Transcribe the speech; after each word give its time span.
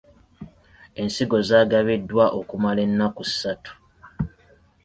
Ensigo 1.01 1.37
zaagabiddwa 1.49 2.25
okumala 2.39 2.79
ennaku 2.87 3.23
ssatu. 3.29 3.73